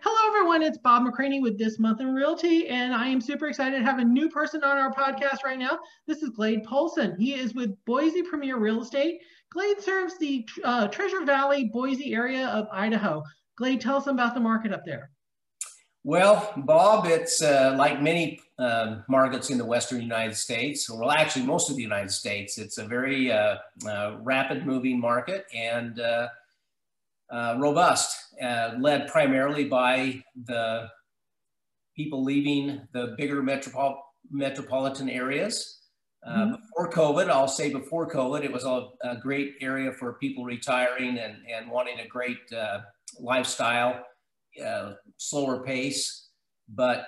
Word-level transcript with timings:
Hello, 0.00 0.28
everyone. 0.28 0.62
It's 0.62 0.78
Bob 0.78 1.02
McCraney 1.02 1.42
with 1.42 1.58
This 1.58 1.80
Month 1.80 2.00
in 2.00 2.14
Realty, 2.14 2.68
and 2.68 2.94
I 2.94 3.08
am 3.08 3.20
super 3.20 3.48
excited 3.48 3.78
to 3.78 3.84
have 3.84 3.98
a 3.98 4.04
new 4.04 4.30
person 4.30 4.62
on 4.62 4.76
our 4.76 4.92
podcast 4.92 5.42
right 5.44 5.58
now. 5.58 5.80
This 6.06 6.22
is 6.22 6.30
Glade 6.30 6.62
Polson. 6.62 7.16
He 7.18 7.34
is 7.34 7.52
with 7.54 7.74
Boise 7.84 8.22
Premier 8.22 8.58
Real 8.58 8.82
Estate. 8.82 9.20
Glade 9.50 9.80
serves 9.80 10.16
the 10.18 10.48
uh, 10.62 10.86
Treasure 10.86 11.24
Valley, 11.24 11.70
Boise 11.72 12.14
area 12.14 12.46
of 12.46 12.68
Idaho. 12.70 13.24
Glade, 13.56 13.80
tell 13.80 13.96
us 13.96 14.06
about 14.06 14.34
the 14.34 14.40
market 14.40 14.72
up 14.72 14.82
there. 14.86 15.10
Well, 16.04 16.52
Bob, 16.58 17.06
it's 17.06 17.42
uh, 17.42 17.74
like 17.76 18.00
many 18.00 18.40
uh, 18.56 19.00
markets 19.08 19.50
in 19.50 19.58
the 19.58 19.64
Western 19.64 20.00
United 20.00 20.36
States, 20.36 20.88
well, 20.88 21.10
actually 21.10 21.44
most 21.44 21.70
of 21.70 21.76
the 21.76 21.82
United 21.82 22.12
States. 22.12 22.56
It's 22.56 22.78
a 22.78 22.84
very 22.84 23.32
uh, 23.32 23.56
uh 23.86 24.18
rapid 24.20 24.64
moving 24.64 25.00
market 25.00 25.46
and 25.52 26.00
uh, 27.32 27.36
uh, 27.36 27.56
robust, 27.58 28.16
led 28.78 29.08
primarily 29.08 29.64
by 29.64 30.22
the 30.44 30.88
people 31.96 32.22
leaving 32.22 32.80
the 32.92 33.14
bigger 33.16 33.42
metropol 33.42 33.96
metropolitan 34.30 35.08
areas. 35.08 35.80
Mm-hmm. 36.28 36.56
Before 36.56 36.90
COVID, 36.90 37.30
I'll 37.30 37.48
say 37.48 37.72
before 37.72 38.10
COVID, 38.10 38.44
it 38.44 38.52
was 38.52 38.64
a, 38.64 38.88
a, 39.02 39.16
great 39.16 39.54
area 39.60 39.92
for 39.92 40.14
people 40.14 40.44
retiring 40.44 41.18
and, 41.18 41.36
and 41.48 41.70
wanting 41.70 42.00
a 42.00 42.06
great 42.08 42.38
lifestyle 43.20 44.04
uh, 44.64 44.94
slower 45.16 45.62
pace. 45.62 46.30
But 46.68 47.06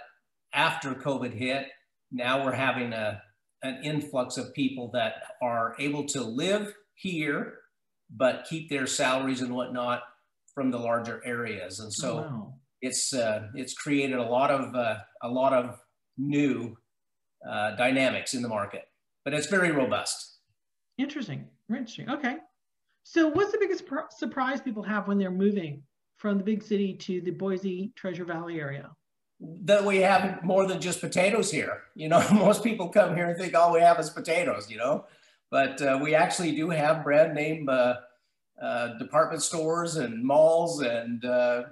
after 0.52 0.94
COVID 0.94 1.32
hit, 1.32 1.66
now 2.12 2.44
we're 2.44 2.52
having 2.52 2.92
a, 2.92 3.20
an 3.62 3.82
influx 3.84 4.36
of 4.36 4.54
people 4.54 4.90
that 4.92 5.14
are 5.42 5.74
able 5.78 6.04
to 6.06 6.22
live 6.22 6.72
here, 6.94 7.58
but 8.14 8.46
keep 8.48 8.68
their 8.68 8.86
salaries 8.86 9.40
and 9.40 9.54
whatnot 9.54 10.02
from 10.54 10.70
the 10.70 10.78
larger 10.78 11.22
areas. 11.24 11.80
And 11.80 11.92
so 11.92 12.12
oh, 12.12 12.20
wow. 12.20 12.54
it's, 12.82 13.12
uh, 13.12 13.48
it's 13.54 13.74
created 13.74 14.18
a 14.18 14.24
lot 14.24 14.50
of, 14.50 14.74
uh, 14.74 14.96
a 15.22 15.28
lot 15.28 15.52
of 15.52 15.78
new 16.18 16.76
uh, 17.48 17.76
dynamics 17.76 18.34
in 18.34 18.42
the 18.42 18.48
market, 18.48 18.84
but 19.24 19.34
it's 19.34 19.46
very 19.46 19.70
robust. 19.70 20.38
Interesting. 20.98 21.46
Interesting. 21.70 22.10
Okay. 22.10 22.36
So 23.04 23.28
what's 23.28 23.52
the 23.52 23.58
biggest 23.58 23.84
surprise 24.16 24.60
people 24.60 24.82
have 24.82 25.08
when 25.08 25.18
they're 25.18 25.30
moving 25.30 25.82
from 26.18 26.38
the 26.38 26.44
big 26.44 26.62
city 26.62 26.94
to 26.94 27.20
the 27.22 27.30
Boise 27.30 27.92
Treasure 27.96 28.24
Valley 28.24 28.60
area? 28.60 28.90
That 29.40 29.84
we 29.84 29.98
have 29.98 30.44
more 30.44 30.66
than 30.66 30.80
just 30.80 31.00
potatoes 31.00 31.50
here. 31.50 31.84
You 31.94 32.08
know, 32.08 32.24
most 32.32 32.62
people 32.62 32.88
come 32.88 33.16
here 33.16 33.30
and 33.30 33.38
think 33.38 33.54
all 33.54 33.72
we 33.72 33.80
have 33.80 33.98
is 33.98 34.10
potatoes, 34.10 34.70
you 34.70 34.76
know, 34.76 35.06
but 35.50 35.80
uh, 35.82 35.98
we 36.02 36.14
actually 36.14 36.52
do 36.54 36.70
have 36.70 37.04
brand 37.04 37.34
name 37.34 37.68
uh, 37.68 37.94
uh, 38.62 38.98
department 38.98 39.42
stores 39.42 39.96
and 39.96 40.24
malls 40.24 40.82
and 40.82 41.24
uh, 41.24 41.62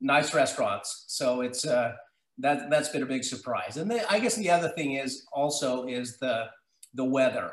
nice 0.00 0.34
restaurants. 0.34 1.04
So 1.08 1.40
it's, 1.40 1.66
uh, 1.66 1.92
that, 2.38 2.70
that's 2.70 2.88
been 2.88 3.02
a 3.02 3.06
big 3.06 3.24
surprise. 3.24 3.76
And 3.76 3.90
the, 3.90 4.10
I 4.10 4.18
guess 4.18 4.36
the 4.36 4.50
other 4.50 4.68
thing 4.68 4.94
is 4.94 5.26
also 5.32 5.86
is 5.86 6.18
the, 6.18 6.46
the 6.94 7.04
weather. 7.04 7.52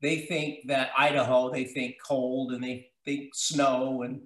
They 0.00 0.20
think 0.20 0.66
that 0.66 0.90
Idaho, 0.96 1.50
they 1.50 1.64
think 1.64 1.96
cold 2.04 2.52
and 2.52 2.62
they 2.62 2.88
think 3.04 3.34
snow 3.34 4.02
and 4.02 4.22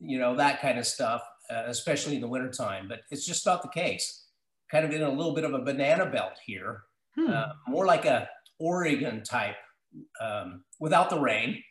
you 0.00 0.18
know, 0.18 0.36
that 0.36 0.60
kind 0.60 0.78
of 0.78 0.86
stuff, 0.86 1.22
uh, 1.50 1.64
especially 1.66 2.16
in 2.16 2.20
the 2.20 2.28
wintertime. 2.28 2.88
But 2.88 3.00
it's 3.10 3.26
just 3.26 3.46
not 3.46 3.62
the 3.62 3.68
case. 3.68 4.26
Kind 4.70 4.84
of 4.84 4.92
in 4.92 5.02
a 5.02 5.10
little 5.10 5.34
bit 5.34 5.44
of 5.44 5.54
a 5.54 5.60
banana 5.60 6.06
belt 6.06 6.34
here, 6.44 6.82
hmm. 7.14 7.30
uh, 7.30 7.48
more 7.68 7.86
like 7.86 8.04
a 8.04 8.28
Oregon 8.58 9.22
type 9.22 9.56
um, 10.20 10.64
without 10.80 11.10
the 11.10 11.18
rain 11.18 11.62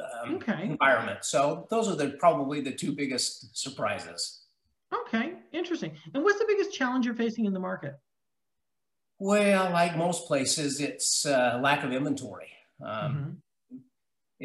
um, 0.00 0.36
okay. 0.36 0.64
environment. 0.64 1.24
So 1.24 1.66
those 1.70 1.88
are 1.88 1.96
the 1.96 2.10
probably 2.18 2.60
the 2.60 2.72
two 2.72 2.92
biggest 2.92 3.56
surprises. 3.56 4.42
Okay, 4.92 5.34
interesting. 5.52 5.92
And 6.14 6.22
what's 6.22 6.38
the 6.38 6.46
biggest 6.46 6.72
challenge 6.72 7.06
you're 7.06 7.14
facing 7.14 7.44
in 7.46 7.52
the 7.52 7.60
market? 7.60 7.94
Well, 9.18 9.70
like 9.70 9.96
most 9.96 10.26
places, 10.26 10.80
it's 10.80 11.24
uh, 11.24 11.60
lack 11.62 11.84
of 11.84 11.92
inventory. 11.92 12.50
Um, 12.84 12.88
mm-hmm 12.88 13.30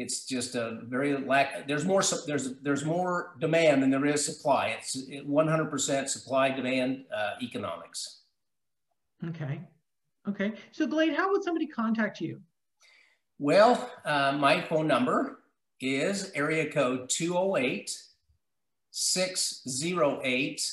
it's 0.00 0.24
just 0.24 0.54
a 0.54 0.80
very 0.84 1.16
lack. 1.16 1.66
There's 1.66 1.84
more. 1.84 2.02
There's 2.26 2.58
there's 2.60 2.84
more 2.84 3.34
demand 3.38 3.82
than 3.82 3.90
there 3.90 4.06
is 4.06 4.24
supply. 4.24 4.76
It's 4.78 4.96
100% 4.96 6.08
supply 6.08 6.50
demand 6.50 7.04
uh, 7.14 7.32
economics. 7.42 8.22
Okay, 9.28 9.60
okay. 10.28 10.52
So 10.72 10.86
Glade, 10.86 11.14
how 11.14 11.30
would 11.30 11.42
somebody 11.42 11.66
contact 11.66 12.20
you? 12.20 12.40
Well, 13.38 13.90
uh, 14.04 14.32
my 14.32 14.60
phone 14.60 14.86
number 14.86 15.38
is 15.80 16.30
area 16.34 16.70
code 16.70 17.08
208 17.08 17.90
608 18.90 20.72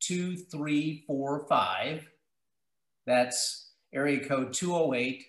2345. 0.00 2.08
That's 3.06 3.70
area 3.92 4.26
code 4.26 4.52
208 4.52 5.24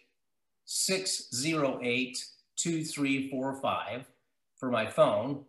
608 0.66 2.26
2345 2.56 4.06
for 4.58 4.72
my 4.72 4.88
phone. 4.88 5.46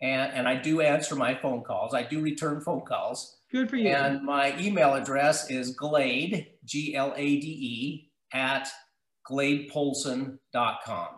And, 0.00 0.32
and 0.32 0.48
I 0.48 0.56
do 0.56 0.80
answer 0.80 1.16
my 1.16 1.34
phone 1.34 1.62
calls. 1.62 1.94
I 1.94 2.02
do 2.02 2.20
return 2.20 2.60
phone 2.60 2.82
calls. 2.82 3.36
Good 3.50 3.68
for 3.68 3.76
you. 3.76 3.88
And 3.88 4.22
my 4.22 4.58
email 4.58 4.94
address 4.94 5.50
is 5.50 5.72
glade, 5.72 6.48
G 6.64 6.94
L 6.94 7.12
A 7.16 7.40
D 7.40 7.46
E, 7.46 8.10
at 8.32 8.68
gladepolson.com. 9.28 11.08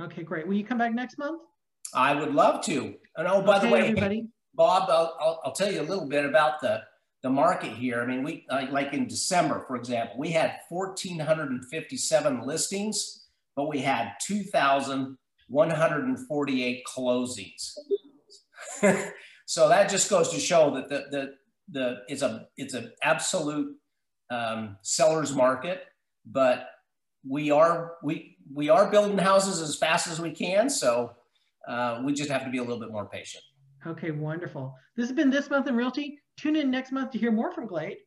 Okay, 0.00 0.22
great. 0.22 0.46
Will 0.46 0.54
you 0.54 0.64
come 0.64 0.78
back 0.78 0.94
next 0.94 1.18
month? 1.18 1.42
I 1.94 2.14
would 2.14 2.34
love 2.34 2.64
to. 2.66 2.94
And 3.16 3.26
oh, 3.26 3.42
by 3.42 3.58
okay, 3.58 3.66
the 3.66 3.72
way, 3.72 3.80
everybody. 3.80 4.26
Bob, 4.54 4.90
I'll, 4.90 5.16
I'll, 5.20 5.40
I'll, 5.44 5.52
tell 5.52 5.72
you 5.72 5.80
a 5.80 5.82
little 5.82 6.06
bit 6.06 6.24
about 6.24 6.60
the, 6.60 6.82
the 7.22 7.30
market 7.30 7.72
here. 7.72 8.02
I 8.02 8.06
mean, 8.06 8.22
we 8.22 8.44
uh, 8.50 8.66
like 8.70 8.92
in 8.92 9.06
December, 9.06 9.64
for 9.66 9.76
example, 9.76 10.18
we 10.18 10.30
had 10.30 10.56
1,457 10.68 12.42
listings 12.42 13.28
but 13.58 13.66
we 13.66 13.80
had 13.80 14.12
2,148 14.24 16.84
closings. 16.86 17.76
so 19.46 19.68
that 19.68 19.88
just 19.88 20.10
goes 20.10 20.28
to 20.30 20.40
show 20.40 20.74
that 20.74 20.88
the, 20.88 21.04
the, 21.10 21.34
the 21.70 21.96
it's 22.08 22.22
a 22.22 22.46
it's 22.56 22.74
an 22.74 22.92
absolute 23.02 23.76
um, 24.30 24.76
seller's 24.82 25.34
market, 25.34 25.84
but 26.26 26.68
we 27.28 27.50
are 27.50 27.94
we 28.02 28.36
we 28.52 28.68
are 28.68 28.90
building 28.90 29.18
houses 29.18 29.60
as 29.60 29.76
fast 29.76 30.06
as 30.06 30.20
we 30.20 30.30
can. 30.30 30.70
So 30.70 31.12
uh, 31.66 32.02
we 32.04 32.12
just 32.12 32.30
have 32.30 32.44
to 32.44 32.50
be 32.50 32.58
a 32.58 32.62
little 32.62 32.80
bit 32.80 32.90
more 32.90 33.06
patient. 33.06 33.44
Okay, 33.86 34.10
wonderful. 34.10 34.74
This 34.96 35.06
has 35.08 35.14
been 35.14 35.30
this 35.30 35.50
month 35.50 35.68
in 35.68 35.76
realty. 35.76 36.18
Tune 36.36 36.56
in 36.56 36.70
next 36.70 36.92
month 36.92 37.10
to 37.12 37.18
hear 37.18 37.32
more 37.32 37.52
from 37.52 37.66
Glade 37.66 37.98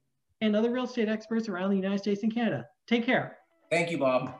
and 0.41 0.55
other 0.55 0.71
real 0.71 0.85
estate 0.85 1.07
experts 1.07 1.47
around 1.47 1.69
the 1.69 1.75
United 1.75 1.99
States 1.99 2.23
and 2.23 2.33
Canada. 2.33 2.65
Take 2.87 3.05
care. 3.05 3.37
Thank 3.69 3.91
you, 3.91 3.97
Bob. 3.97 4.33